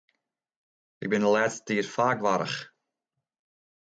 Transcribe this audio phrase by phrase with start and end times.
[1.03, 2.57] Ik bin de lêste tiid faak warch.